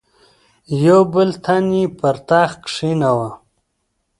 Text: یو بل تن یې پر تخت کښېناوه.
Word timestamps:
یو 0.85 1.01
بل 1.13 1.29
تن 1.43 1.65
یې 1.77 1.85
پر 1.99 2.15
تخت 2.29 2.57
کښېناوه. 2.67 3.29